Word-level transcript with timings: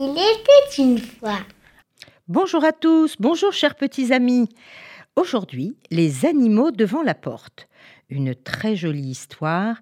Il 0.00 0.10
était 0.10 0.82
une 0.82 0.98
fois. 0.98 1.38
Bonjour 2.26 2.64
à 2.64 2.72
tous, 2.72 3.14
bonjour 3.20 3.52
chers 3.52 3.76
petits 3.76 4.12
amis. 4.12 4.48
Aujourd'hui, 5.14 5.76
les 5.92 6.26
animaux 6.26 6.72
devant 6.72 7.04
la 7.04 7.14
porte. 7.14 7.68
Une 8.08 8.34
très 8.34 8.74
jolie 8.74 9.10
histoire 9.10 9.80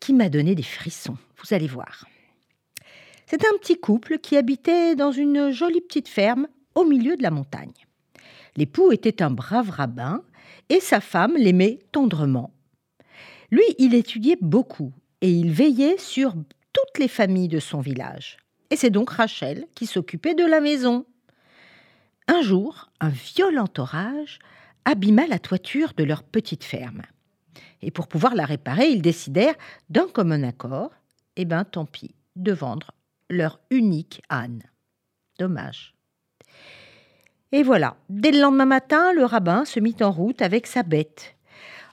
qui 0.00 0.14
m'a 0.14 0.30
donné 0.30 0.54
des 0.54 0.62
frissons. 0.62 1.18
Vous 1.36 1.54
allez 1.54 1.66
voir. 1.66 2.06
C'est 3.26 3.44
un 3.44 3.58
petit 3.60 3.78
couple 3.78 4.18
qui 4.18 4.38
habitait 4.38 4.96
dans 4.96 5.12
une 5.12 5.50
jolie 5.50 5.82
petite 5.82 6.08
ferme 6.08 6.48
au 6.74 6.84
milieu 6.84 7.18
de 7.18 7.22
la 7.22 7.30
montagne. 7.30 7.74
L'époux 8.56 8.92
était 8.92 9.20
un 9.20 9.30
brave 9.30 9.68
rabbin 9.68 10.22
et 10.70 10.80
sa 10.80 11.02
femme 11.02 11.34
l'aimait 11.36 11.80
tendrement. 11.92 12.54
Lui, 13.50 13.64
il 13.76 13.94
étudiait 13.94 14.38
beaucoup 14.40 14.94
et 15.20 15.30
il 15.30 15.52
veillait 15.52 15.98
sur 15.98 16.32
toutes 16.78 16.98
les 16.98 17.08
familles 17.08 17.48
de 17.48 17.58
son 17.58 17.80
village. 17.80 18.36
Et 18.70 18.76
c'est 18.76 18.90
donc 18.90 19.10
Rachel 19.10 19.66
qui 19.74 19.86
s'occupait 19.86 20.34
de 20.34 20.44
la 20.44 20.60
maison. 20.60 21.06
Un 22.26 22.42
jour, 22.42 22.90
un 23.00 23.08
violent 23.08 23.68
orage 23.78 24.38
abîma 24.84 25.26
la 25.26 25.38
toiture 25.38 25.92
de 25.96 26.04
leur 26.04 26.22
petite 26.22 26.64
ferme. 26.64 27.02
Et 27.82 27.90
pour 27.90 28.08
pouvoir 28.08 28.34
la 28.34 28.44
réparer, 28.44 28.88
ils 28.88 29.02
décidèrent, 29.02 29.54
d'un 29.88 30.08
commun 30.08 30.42
accord, 30.42 30.90
eh 31.36 31.44
ben 31.44 31.64
tant 31.64 31.86
pis, 31.86 32.14
de 32.36 32.52
vendre 32.52 32.92
leur 33.30 33.60
unique 33.70 34.20
âne. 34.28 34.62
Dommage. 35.38 35.94
Et 37.52 37.62
voilà, 37.62 37.96
dès 38.10 38.32
le 38.32 38.40
lendemain 38.40 38.66
matin, 38.66 39.12
le 39.14 39.24
rabbin 39.24 39.64
se 39.64 39.80
mit 39.80 39.96
en 40.00 40.10
route 40.10 40.42
avec 40.42 40.66
sa 40.66 40.82
bête. 40.82 41.34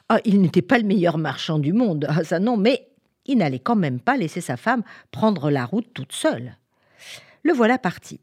Ah, 0.10 0.20
il 0.26 0.42
n'était 0.42 0.62
pas 0.62 0.78
le 0.78 0.84
meilleur 0.84 1.18
marchand 1.18 1.60
du 1.60 1.72
monde, 1.74 2.06
ah, 2.10 2.24
ça 2.24 2.40
non, 2.40 2.58
mais 2.58 2.90
il 3.26 3.38
n'allait 3.38 3.60
quand 3.60 3.76
même 3.76 4.00
pas 4.00 4.18
laisser 4.18 4.42
sa 4.42 4.58
femme 4.58 4.84
prendre 5.12 5.50
la 5.50 5.66
route 5.66 5.94
toute 5.94 6.14
seule. 6.14 6.58
Le 7.44 7.54
voilà 7.54 7.78
parti. 7.78 8.20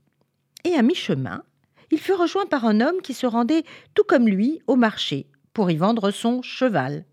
Et 0.65 0.75
à 0.75 0.83
mi-chemin, 0.83 1.43
il 1.91 1.99
fut 1.99 2.13
rejoint 2.13 2.47
par 2.47 2.65
un 2.65 2.81
homme 2.81 3.01
qui 3.03 3.15
se 3.15 3.27
rendait, 3.27 3.65
tout 3.95 4.05
comme 4.05 4.29
lui, 4.29 4.61
au 4.67 4.77
marché 4.77 5.27
pour 5.53 5.71
y 5.71 5.77
vendre 5.77 6.11
son 6.11 6.43
cheval. 6.43 7.05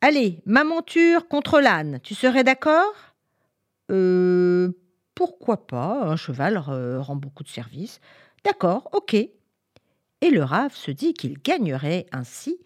Allez, 0.00 0.42
ma 0.46 0.64
monture 0.64 1.28
contre 1.28 1.60
l'âne, 1.60 2.00
tu 2.02 2.14
serais 2.14 2.44
d'accord 2.44 2.94
Euh. 3.90 4.72
Pourquoi 5.20 5.66
pas 5.66 6.04
Un 6.04 6.16
cheval 6.16 6.56
rend 6.56 7.14
beaucoup 7.14 7.42
de 7.42 7.48
services. 7.50 8.00
D'accord, 8.42 8.88
ok. 8.92 9.12
Et 9.12 10.30
le 10.30 10.42
rave 10.42 10.74
se 10.74 10.90
dit 10.90 11.12
qu'il 11.12 11.38
gagnerait 11.38 12.06
ainsi 12.10 12.56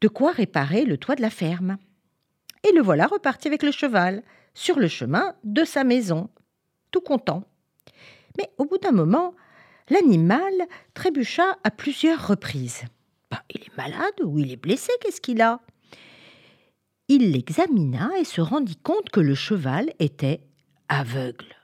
de 0.00 0.08
quoi 0.08 0.32
réparer 0.32 0.86
le 0.86 0.96
toit 0.96 1.16
de 1.16 1.20
la 1.20 1.28
ferme. 1.28 1.76
Et 2.64 2.72
le 2.72 2.82
voilà 2.82 3.06
reparti 3.06 3.48
avec 3.48 3.62
le 3.62 3.72
cheval, 3.72 4.22
sur 4.54 4.78
le 4.78 4.88
chemin 4.88 5.34
de 5.44 5.64
sa 5.64 5.84
maison, 5.84 6.30
tout 6.90 7.00
content. 7.00 7.44
Mais 8.38 8.50
au 8.58 8.64
bout 8.64 8.78
d'un 8.78 8.92
moment, 8.92 9.34
l'animal 9.88 10.52
trébucha 10.94 11.56
à 11.64 11.70
plusieurs 11.70 12.26
reprises. 12.26 12.82
Bah, 13.30 13.42
il 13.50 13.62
est 13.62 13.76
malade 13.76 14.20
ou 14.22 14.38
il 14.38 14.52
est 14.52 14.56
blessé, 14.56 14.92
qu'est-ce 15.00 15.20
qu'il 15.20 15.40
a? 15.40 15.60
Il 17.08 17.32
l'examina 17.32 18.10
et 18.18 18.24
se 18.24 18.40
rendit 18.40 18.76
compte 18.76 19.10
que 19.10 19.20
le 19.20 19.34
cheval 19.34 19.92
était 19.98 20.40
aveugle. 20.88 21.56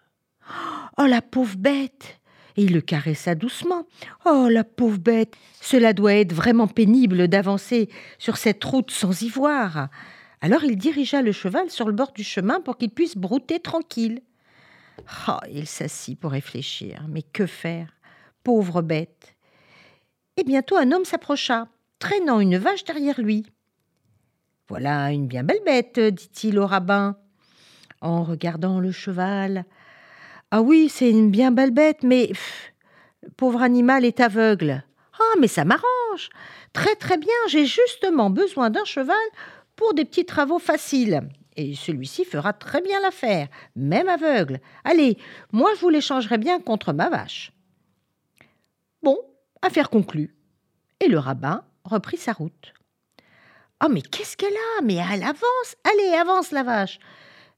Oh 0.99 1.07
la 1.07 1.23
pauvre 1.23 1.57
bête 1.57 2.21
Et 2.57 2.65
il 2.65 2.73
le 2.73 2.81
caressa 2.81 3.35
doucement. 3.35 3.87
Oh 4.25 4.49
la 4.51 4.65
pauvre 4.65 4.99
bête 4.99 5.35
Cela 5.61 5.93
doit 5.93 6.15
être 6.15 6.33
vraiment 6.33 6.67
pénible 6.67 7.29
d'avancer 7.29 7.89
sur 8.19 8.37
cette 8.37 8.65
route 8.65 8.91
sans 8.91 9.23
y 9.23 9.29
voir. 9.29 9.89
Alors 10.41 10.65
il 10.65 10.77
dirigea 10.77 11.23
le 11.23 11.33
cheval 11.33 11.71
sur 11.71 11.87
le 11.87 11.93
bord 11.93 12.13
du 12.13 12.25
chemin 12.25 12.61
pour 12.61 12.79
qu'il 12.79 12.91
puisse 12.91 13.17
brouter 13.17 13.61
tranquille. 13.61 14.21
Oh, 15.29 15.39
il 15.51 15.67
s'assit 15.67 16.19
pour 16.19 16.33
réfléchir. 16.33 17.05
Mais 17.09 17.23
que 17.23 17.47
faire? 17.47 17.89
Pauvre 18.45 18.83
bête. 18.83 19.35
Et 20.37 20.45
bientôt 20.45 20.77
un 20.77 20.93
homme 20.93 21.05
s'approcha, 21.05 21.69
traînant 21.99 22.41
une 22.41 22.59
vache 22.59 22.85
derrière 22.85 23.21
lui. 23.21 23.47
Voilà 24.69 25.11
une 25.11 25.27
bien 25.27 25.43
belle 25.43 25.63
bête, 25.65 25.99
dit-il 25.99 26.59
au 26.59 26.67
rabbin, 26.67 27.17
en 28.01 28.23
regardant 28.23 28.81
le 28.81 28.93
cheval. 28.93 29.65
Ah 30.51 30.63
oui, 30.63 30.89
c'est 30.89 31.11
une 31.11 31.31
bien 31.31 31.51
belle 31.51 31.73
bête, 31.73 32.03
mais 32.03 32.31
le 33.23 33.31
pauvre 33.31 33.63
animal 33.63 34.05
est 34.05 34.21
aveugle. 34.21 34.85
Ah, 35.19 35.35
mais 35.41 35.49
ça 35.49 35.65
m'arrange. 35.65 36.31
Très 36.73 36.95
très 36.95 37.17
bien, 37.17 37.35
j'ai 37.49 37.67
justement 37.67 38.31
besoin 38.31 38.71
d'un 38.71 38.85
cheval 38.85 39.17
pour 39.79 39.95
des 39.95 40.05
petits 40.05 40.27
travaux 40.27 40.59
faciles. 40.59 41.23
Et 41.57 41.75
celui-ci 41.77 42.25
fera 42.25 42.53
très 42.53 42.83
bien 42.83 43.01
l'affaire, 43.01 43.49
même 43.77 44.09
aveugle. 44.09 44.61
Allez, 44.85 45.17
moi 45.53 45.71
je 45.77 45.81
vous 45.81 45.89
l'échangerai 45.89 46.37
bien 46.37 46.61
contre 46.61 46.93
ma 46.93 47.09
vache. 47.09 47.53
Bon, 49.03 49.17
affaire 49.63 49.89
conclue. 49.89 50.37
Et 51.01 51.09
le 51.09 51.19
rabbin 51.19 51.65
reprit 51.85 52.17
sa 52.17 52.33
route. 52.33 52.75
Oh, 53.83 53.89
mais 53.89 54.03
qu'est-ce 54.03 54.37
qu'elle 54.37 54.53
a? 54.53 54.83
Mais 54.83 54.97
elle 54.97 55.23
avance 55.23 55.77
Allez, 55.85 56.17
avance 56.17 56.51
la 56.51 56.65
vache 56.65 56.99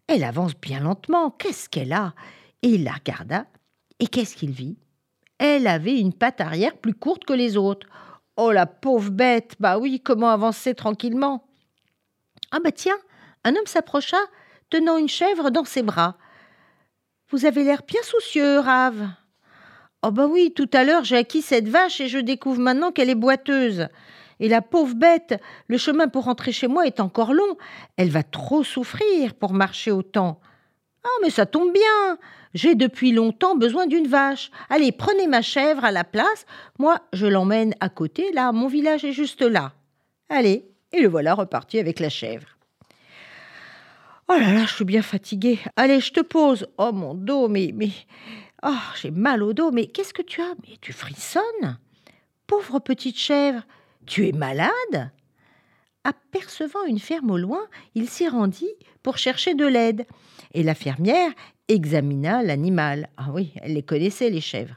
Elle 0.07 0.23
avance 0.23 0.55
bien 0.55 0.81
lentement. 0.81 1.31
Qu'est-ce 1.31 1.71
qu'elle 1.71 1.95
a? 1.95 2.15
Et 2.61 2.69
il 2.69 2.85
la 2.85 2.93
regarda. 2.93 3.47
Et 3.99 4.07
qu'est-ce 4.07 4.37
qu'il 4.37 4.51
vit? 4.51 4.77
Elle 5.39 5.67
avait 5.67 5.99
une 5.99 6.13
patte 6.13 6.43
arrière 6.43 6.77
plus 6.77 6.93
courte 6.93 7.25
que 7.25 7.33
les 7.33 7.57
autres. 7.57 7.87
Oh, 8.37 8.51
la 8.53 8.67
pauvre 8.67 9.11
bête 9.11 9.57
Bah 9.59 9.79
oui, 9.79 10.03
comment 10.05 10.29
avancer 10.29 10.75
tranquillement 10.75 11.50
ah 12.53 12.59
bah 12.63 12.73
tiens, 12.73 12.99
un 13.45 13.55
homme 13.55 13.67
s'approcha, 13.67 14.19
tenant 14.71 14.97
une 14.97 15.09
chèvre 15.09 15.51
dans 15.51 15.65
ses 15.65 15.83
bras. 15.83 16.17
Vous 17.31 17.45
avez 17.45 17.65
l'air 17.65 17.83
bien 17.87 18.03
soucieux, 18.03 18.59
Rave. 18.59 19.09
Oh 20.03 20.11
bah 20.11 20.27
oui, 20.27 20.53
tout 20.55 20.71
à 20.73 20.85
l'heure 20.85 21.05
j'ai 21.05 21.17
acquis 21.17 21.43
cette 21.43 21.69
vache 21.69 22.01
et 22.01 22.09
je 22.09 22.19
découvre 22.19 22.61
maintenant 22.61 22.91
qu'elle 22.91 23.11
est 23.11 23.15
boiteuse. 23.15 23.89
Et 24.41 24.49
la 24.49 24.63
pauvre 24.63 24.95
bête, 24.95 25.39
le 25.69 25.77
chemin 25.77 26.09
pour 26.09 26.25
rentrer 26.25 26.51
chez 26.51 26.67
moi 26.67 26.87
est 26.87 27.01
encore 27.01 27.35
long. 27.35 27.57
Elle 27.97 28.09
va 28.09 28.23
trop 28.23 28.65
souffrir 28.65 29.35
pour 29.35 29.53
marcher 29.53 29.91
autant. 29.91 30.41
Ah, 31.05 31.19
mais 31.23 31.31
ça 31.31 31.47
tombe 31.47 31.73
bien. 31.73 32.19
J'ai 32.55 32.75
depuis 32.75 33.13
longtemps 33.13 33.55
besoin 33.55 33.87
d'une 33.87 34.09
vache. 34.09 34.51
Allez, 34.71 34.93
prenez 34.93 35.27
ma 35.27 35.43
chèvre 35.43 35.85
à 35.85 35.93
la 35.93 36.05
place. 36.05 36.47
Moi, 36.79 36.99
je 37.13 37.27
l'emmène 37.27 37.75
à 37.81 37.91
côté, 37.91 38.33
là, 38.33 38.51
mon 38.53 38.67
village 38.67 39.05
est 39.05 39.13
juste 39.13 39.43
là. 39.43 39.73
Allez, 40.31 40.70
et 40.93 41.01
le 41.01 41.09
voilà 41.09 41.35
reparti 41.35 41.79
avec 41.79 42.01
la 42.01 42.09
chèvre. 42.09 42.47
Oh 44.29 44.35
là 44.39 44.53
là, 44.53 44.65
je 44.65 44.75
suis 44.75 44.85
bien 44.85 45.03
fatiguée. 45.03 45.59
Allez, 45.75 46.01
je 46.01 46.13
te 46.13 46.21
pose. 46.21 46.69
Oh 46.79 46.93
mon 46.93 47.15
dos, 47.15 47.49
mais 47.49 47.73
mais 47.75 47.91
oh, 48.63 48.73
j'ai 49.01 49.11
mal 49.11 49.43
au 49.43 49.53
dos. 49.53 49.73
Mais 49.73 49.87
qu'est-ce 49.87 50.15
que 50.15 50.23
tu 50.23 50.41
as? 50.41 50.55
Mais 50.63 50.77
tu 50.81 50.93
frissonnes? 50.93 51.79
Pauvre 52.47 52.79
petite 52.79 53.19
chèvre, 53.19 53.63
tu 54.07 54.29
es 54.29 54.33
malade? 54.33 55.11
Apercevant 56.05 56.85
une 56.87 56.99
ferme 56.99 57.31
au 57.31 57.39
loin, 57.39 57.67
il 57.95 58.09
s'y 58.09 58.29
rendit 58.29 58.73
pour 59.03 59.19
chercher 59.19 59.55
de 59.55 59.67
l'aide. 59.67 60.07
Et 60.55 60.63
la 60.63 60.75
fermière 60.75 61.33
examina 61.69 62.43
l'animal. 62.43 63.09
Ah 63.17 63.31
oui, 63.33 63.53
elle 63.63 63.75
les 63.75 63.83
connaissait, 63.83 64.31
les 64.31 64.41
chèvres. 64.41 64.77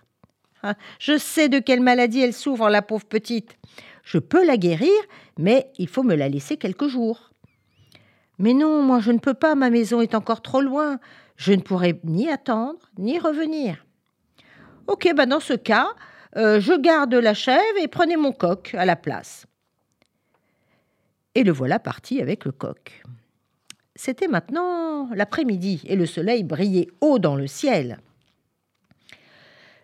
Ah, 0.63 0.75
je 0.97 1.17
sais 1.17 1.49
de 1.49 1.59
quelle 1.59 1.81
maladie 1.81 2.21
elle 2.21 2.33
souffre, 2.33 2.69
la 2.69 2.81
pauvre 2.81 3.05
petite. 3.05 3.57
Je 4.03 4.19
peux 4.19 4.45
la 4.45 4.57
guérir, 4.57 4.91
mais 5.37 5.71
il 5.77 5.87
faut 5.87 6.03
me 6.03 6.15
la 6.15 6.29
laisser 6.29 6.57
quelques 6.57 6.87
jours. 6.87 7.31
Mais 8.37 8.53
non, 8.53 8.83
moi 8.83 8.99
je 8.99 9.11
ne 9.11 9.19
peux 9.19 9.33
pas, 9.33 9.55
ma 9.55 9.69
maison 9.69 10.01
est 10.01 10.15
encore 10.15 10.41
trop 10.41 10.61
loin. 10.61 10.99
Je 11.37 11.53
ne 11.53 11.61
pourrai 11.61 11.99
ni 12.03 12.29
attendre, 12.29 12.79
ni 12.97 13.17
revenir. 13.17 13.85
Ok, 14.87 15.09
ben 15.15 15.25
dans 15.27 15.39
ce 15.39 15.53
cas, 15.53 15.87
euh, 16.35 16.59
je 16.59 16.73
garde 16.73 17.13
la 17.13 17.33
chèvre 17.33 17.77
et 17.81 17.87
prenez 17.87 18.17
mon 18.17 18.33
coq 18.33 18.75
à 18.77 18.85
la 18.85 18.95
place. 18.95 19.45
Et 21.35 21.43
le 21.43 21.51
voilà 21.51 21.79
parti 21.79 22.21
avec 22.21 22.45
le 22.45 22.51
coq. 22.51 23.03
C'était 23.95 24.27
maintenant 24.27 25.09
l'après-midi 25.13 25.81
et 25.85 25.95
le 25.95 26.05
soleil 26.05 26.43
brillait 26.43 26.89
haut 27.01 27.19
dans 27.19 27.35
le 27.35 27.47
ciel. 27.47 27.99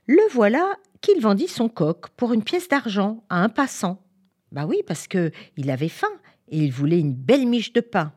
Le 0.07 0.22
voilà 0.31 0.75
qu'il 1.01 1.22
vendit 1.22 1.48
son 1.48 1.69
coq 1.69 2.10
pour 2.18 2.33
une 2.33 2.44
pièce 2.44 2.68
d'argent 2.68 3.24
à 3.30 3.42
un 3.44 3.50
passant. 3.50 4.01
Bah 4.51 4.66
oui, 4.66 4.81
parce 4.88 5.07
que 5.07 5.31
il 5.57 5.69
avait 5.69 5.90
faim 5.90 6.12
et 6.50 6.57
il 6.57 6.72
voulait 6.72 7.00
une 7.00 7.13
belle 7.13 7.48
miche 7.48 7.74
de 7.74 7.81
pain. 7.81 8.13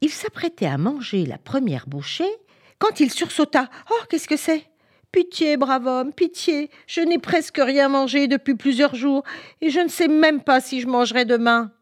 Il 0.00 0.10
s'apprêtait 0.10 0.66
à 0.66 0.78
manger 0.78 1.26
la 1.26 1.38
première 1.38 1.86
bouchée 1.86 2.30
quand 2.78 3.00
il 3.00 3.10
sursauta. 3.10 3.68
Oh, 3.90 4.04
qu'est-ce 4.08 4.28
que 4.28 4.36
c'est? 4.36 4.64
Pitié, 5.10 5.56
brave 5.56 5.86
homme, 5.86 6.12
pitié. 6.12 6.70
Je 6.86 7.00
n'ai 7.00 7.18
presque 7.18 7.58
rien 7.58 7.88
mangé 7.88 8.28
depuis 8.28 8.54
plusieurs 8.54 8.94
jours 8.94 9.24
et 9.60 9.70
je 9.70 9.80
ne 9.80 9.88
sais 9.88 10.08
même 10.08 10.42
pas 10.42 10.60
si 10.60 10.80
je 10.80 10.86
mangerai 10.86 11.24
demain. 11.24 11.72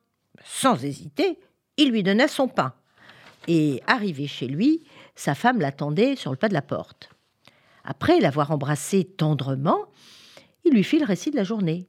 Sans 0.45 0.83
hésiter, 0.85 1.39
il 1.77 1.91
lui 1.91 2.03
donna 2.03 2.29
son 2.29 2.49
pain. 2.49 2.73
Et 3.49 3.83
arrivé 3.87 4.27
chez 4.27 4.47
lui, 4.47 4.85
sa 5.15 5.35
femme 5.35 5.61
l'attendait 5.61 6.17
sur 6.17 6.31
le 6.31 6.37
pas 6.37 6.49
de 6.49 6.55
la 6.55 6.63
porte. 6.63 7.11
Après 7.85 8.19
l'avoir 8.21 8.51
embrassé 8.51 9.05
tendrement, 9.05 9.79
il 10.65 10.73
lui 10.73 10.83
fit 10.83 10.99
le 10.99 11.05
récit 11.05 11.31
de 11.31 11.37
la 11.37 11.45
journée. 11.45 11.89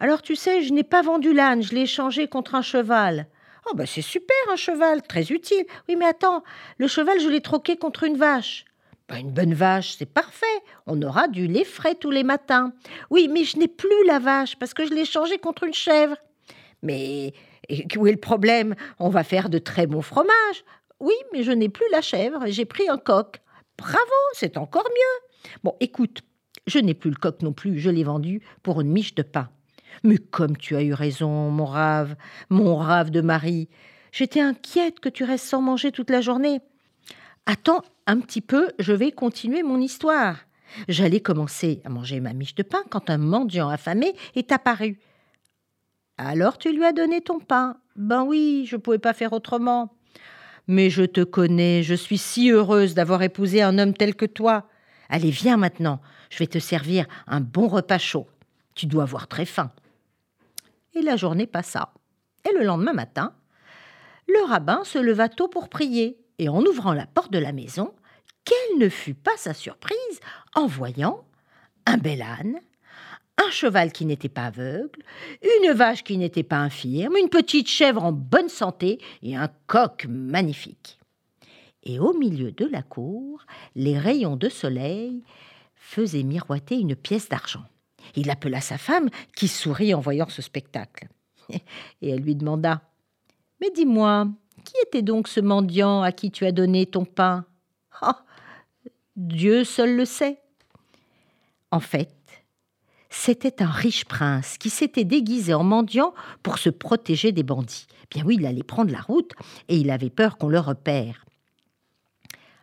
Alors 0.00 0.22
tu 0.22 0.36
sais, 0.36 0.62
je 0.62 0.72
n'ai 0.72 0.84
pas 0.84 1.02
vendu 1.02 1.32
l'âne, 1.32 1.62
je 1.62 1.74
l'ai 1.74 1.82
échangé 1.82 2.28
contre 2.28 2.54
un 2.54 2.62
cheval. 2.62 3.26
Oh, 3.70 3.74
bah 3.74 3.86
c'est 3.86 4.02
super 4.02 4.36
un 4.50 4.56
cheval, 4.56 5.02
très 5.02 5.26
utile. 5.28 5.64
Oui, 5.88 5.96
mais 5.96 6.06
attends, 6.06 6.42
le 6.78 6.86
cheval, 6.86 7.20
je 7.20 7.28
l'ai 7.28 7.40
troqué 7.40 7.76
contre 7.76 8.04
une 8.04 8.16
vache. 8.16 8.64
Bah, 9.08 9.18
une 9.18 9.32
bonne 9.32 9.54
vache, 9.54 9.96
c'est 9.98 10.06
parfait. 10.06 10.46
On 10.86 11.00
aura 11.02 11.28
du 11.28 11.46
lait 11.46 11.64
frais 11.64 11.94
tous 11.94 12.10
les 12.10 12.24
matins. 12.24 12.72
Oui, 13.10 13.28
mais 13.32 13.44
je 13.44 13.58
n'ai 13.58 13.68
plus 13.68 14.06
la 14.06 14.18
vache 14.18 14.56
parce 14.56 14.74
que 14.74 14.86
je 14.86 14.92
l'ai 14.92 15.04
changée 15.04 15.38
contre 15.38 15.64
une 15.64 15.74
chèvre. 15.74 16.16
Mais 16.82 17.32
où 17.96 18.06
est 18.06 18.12
le 18.12 18.18
problème? 18.18 18.74
On 18.98 19.08
va 19.08 19.24
faire 19.24 19.48
de 19.48 19.58
très 19.58 19.86
bons 19.86 20.02
fromages. 20.02 20.64
Oui, 21.00 21.14
mais 21.32 21.42
je 21.42 21.52
n'ai 21.52 21.68
plus 21.68 21.86
la 21.90 22.02
chèvre, 22.02 22.44
j'ai 22.46 22.64
pris 22.64 22.88
un 22.88 22.98
coq. 22.98 23.40
Bravo, 23.76 23.98
c'est 24.32 24.56
encore 24.56 24.88
mieux. 24.88 25.50
Bon, 25.62 25.74
écoute, 25.80 26.22
je 26.66 26.78
n'ai 26.78 26.94
plus 26.94 27.10
le 27.10 27.16
coq 27.16 27.42
non 27.42 27.52
plus, 27.52 27.78
je 27.78 27.90
l'ai 27.90 28.04
vendu 28.04 28.42
pour 28.62 28.80
une 28.80 28.90
miche 28.90 29.14
de 29.14 29.22
pain. 29.22 29.48
Mais 30.04 30.18
comme 30.18 30.56
tu 30.56 30.76
as 30.76 30.82
eu 30.82 30.92
raison, 30.92 31.50
mon 31.50 31.66
rave, 31.66 32.16
mon 32.50 32.76
rave 32.76 33.10
de 33.10 33.20
Marie, 33.20 33.68
j'étais 34.12 34.40
inquiète 34.40 35.00
que 35.00 35.08
tu 35.08 35.24
restes 35.24 35.46
sans 35.46 35.60
manger 35.60 35.92
toute 35.92 36.10
la 36.10 36.20
journée. 36.20 36.60
Attends 37.46 37.82
un 38.06 38.20
petit 38.20 38.40
peu, 38.40 38.68
je 38.78 38.92
vais 38.92 39.12
continuer 39.12 39.62
mon 39.62 39.80
histoire. 39.80 40.36
J'allais 40.88 41.20
commencer 41.20 41.80
à 41.84 41.88
manger 41.88 42.20
ma 42.20 42.34
miche 42.34 42.54
de 42.54 42.62
pain 42.62 42.82
quand 42.90 43.10
un 43.10 43.18
mendiant 43.18 43.68
affamé 43.68 44.14
est 44.34 44.52
apparu. 44.52 44.98
Alors 46.18 46.58
tu 46.58 46.72
lui 46.72 46.84
as 46.84 46.92
donné 46.92 47.20
ton 47.20 47.38
pain. 47.38 47.76
Ben 47.96 48.24
oui, 48.24 48.66
je 48.68 48.76
ne 48.76 48.80
pouvais 48.80 48.98
pas 48.98 49.14
faire 49.14 49.32
autrement. 49.32 49.94
Mais 50.66 50.90
je 50.90 51.04
te 51.04 51.22
connais, 51.22 51.82
je 51.82 51.94
suis 51.94 52.18
si 52.18 52.50
heureuse 52.50 52.94
d'avoir 52.94 53.22
épousé 53.22 53.62
un 53.62 53.78
homme 53.78 53.94
tel 53.94 54.14
que 54.14 54.26
toi. 54.26 54.68
Allez, 55.08 55.30
viens 55.30 55.56
maintenant, 55.56 56.00
je 56.28 56.38
vais 56.38 56.46
te 56.46 56.58
servir 56.58 57.06
un 57.26 57.40
bon 57.40 57.68
repas 57.68 57.98
chaud. 57.98 58.26
Tu 58.78 58.86
dois 58.86 59.02
avoir 59.02 59.26
très 59.26 59.44
faim. 59.44 59.72
Et 60.94 61.02
la 61.02 61.16
journée 61.16 61.48
passa. 61.48 61.92
Et 62.48 62.56
le 62.56 62.64
lendemain 62.64 62.92
matin, 62.92 63.34
le 64.28 64.40
rabbin 64.46 64.84
se 64.84 65.00
leva 65.00 65.28
tôt 65.28 65.48
pour 65.48 65.68
prier, 65.68 66.16
et 66.38 66.48
en 66.48 66.62
ouvrant 66.64 66.92
la 66.92 67.06
porte 67.06 67.32
de 67.32 67.40
la 67.40 67.50
maison, 67.50 67.92
quelle 68.44 68.78
ne 68.78 68.88
fut 68.88 69.14
pas 69.14 69.36
sa 69.36 69.52
surprise 69.52 70.20
en 70.54 70.68
voyant 70.68 71.24
un 71.86 71.96
bel 71.96 72.22
âne, 72.22 72.60
un 73.44 73.50
cheval 73.50 73.90
qui 73.90 74.06
n'était 74.06 74.28
pas 74.28 74.44
aveugle, 74.44 75.02
une 75.42 75.72
vache 75.72 76.04
qui 76.04 76.16
n'était 76.16 76.44
pas 76.44 76.58
infirme, 76.58 77.16
une 77.16 77.30
petite 77.30 77.68
chèvre 77.68 78.04
en 78.04 78.12
bonne 78.12 78.48
santé 78.48 79.00
et 79.24 79.34
un 79.34 79.50
coq 79.66 80.06
magnifique. 80.08 81.00
Et 81.82 81.98
au 81.98 82.12
milieu 82.12 82.52
de 82.52 82.66
la 82.66 82.82
cour, 82.82 83.44
les 83.74 83.98
rayons 83.98 84.36
de 84.36 84.48
soleil 84.48 85.24
faisaient 85.74 86.22
miroiter 86.22 86.78
une 86.78 86.94
pièce 86.94 87.28
d'argent. 87.28 87.64
Il 88.16 88.30
appela 88.30 88.60
sa 88.60 88.78
femme, 88.78 89.08
qui 89.36 89.48
sourit 89.48 89.94
en 89.94 90.00
voyant 90.00 90.28
ce 90.28 90.42
spectacle. 90.42 91.08
Et 92.02 92.10
elle 92.10 92.20
lui 92.20 92.34
demanda 92.34 92.82
Mais 93.60 93.70
dis-moi, 93.74 94.28
qui 94.64 94.74
était 94.86 95.02
donc 95.02 95.28
ce 95.28 95.40
mendiant 95.40 96.02
à 96.02 96.12
qui 96.12 96.30
tu 96.30 96.46
as 96.46 96.52
donné 96.52 96.86
ton 96.86 97.04
pain 97.04 97.44
oh, 98.02 98.12
Dieu 99.16 99.64
seul 99.64 99.96
le 99.96 100.04
sait. 100.04 100.40
En 101.70 101.80
fait, 101.80 102.14
c'était 103.10 103.62
un 103.62 103.70
riche 103.70 104.04
prince 104.04 104.58
qui 104.58 104.70
s'était 104.70 105.04
déguisé 105.04 105.54
en 105.54 105.64
mendiant 105.64 106.14
pour 106.42 106.58
se 106.58 106.70
protéger 106.70 107.32
des 107.32 107.42
bandits. 107.42 107.86
Bien 108.10 108.24
oui, 108.24 108.36
il 108.38 108.46
allait 108.46 108.62
prendre 108.62 108.92
la 108.92 109.00
route 109.00 109.32
et 109.68 109.76
il 109.76 109.90
avait 109.90 110.10
peur 110.10 110.38
qu'on 110.38 110.48
le 110.48 110.60
repère. 110.60 111.24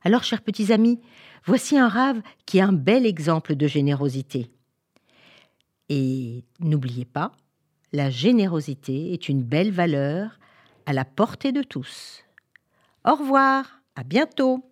Alors, 0.04 0.24
chers 0.24 0.42
petits 0.42 0.72
amis, 0.72 1.00
voici 1.46 1.78
un 1.78 1.90
rave 1.90 2.22
qui 2.46 2.60
est 2.60 2.62
un 2.62 2.74
bel 2.74 3.06
exemple 3.06 3.56
de 3.56 3.68
générosité. 3.68 4.52
Et 5.90 6.44
n'oubliez 6.60 7.06
pas, 7.06 7.32
la 7.94 8.10
générosité 8.10 9.14
est 9.14 9.30
une 9.30 9.44
belle 9.44 9.72
valeur 9.72 10.40
à 10.86 10.94
la 10.94 11.06
portée 11.06 11.52
de 11.52 11.64
tous. 11.64 12.24
Au 13.06 13.16
revoir, 13.16 13.82
à 13.96 14.04
bientôt. 14.04 14.64